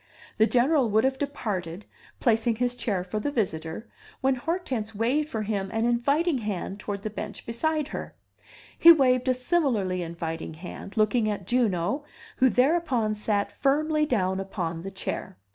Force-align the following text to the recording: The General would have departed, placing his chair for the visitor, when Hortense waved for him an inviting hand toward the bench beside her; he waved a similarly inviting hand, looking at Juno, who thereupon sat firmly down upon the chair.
The 0.37 0.47
General 0.47 0.89
would 0.89 1.03
have 1.03 1.19
departed, 1.19 1.85
placing 2.19 2.55
his 2.55 2.75
chair 2.75 3.03
for 3.03 3.19
the 3.19 3.29
visitor, 3.29 3.87
when 4.19 4.33
Hortense 4.33 4.95
waved 4.95 5.29
for 5.29 5.43
him 5.43 5.69
an 5.69 5.85
inviting 5.85 6.39
hand 6.39 6.79
toward 6.79 7.03
the 7.03 7.11
bench 7.11 7.45
beside 7.45 7.89
her; 7.89 8.15
he 8.75 8.91
waved 8.91 9.27
a 9.27 9.33
similarly 9.35 10.01
inviting 10.01 10.55
hand, 10.55 10.97
looking 10.97 11.29
at 11.29 11.45
Juno, 11.45 12.03
who 12.37 12.49
thereupon 12.49 13.13
sat 13.13 13.51
firmly 13.51 14.07
down 14.07 14.39
upon 14.39 14.81
the 14.81 14.89
chair. 14.89 15.37